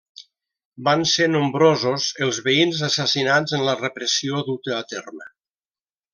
[0.85, 5.31] Van ser nombrosos els veïns assassinats en la repressió duta a terme.